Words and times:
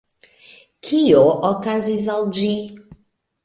Kio 0.87 1.21
okazis 1.51 2.09
al 2.17 2.29
ĝi? 2.41 2.53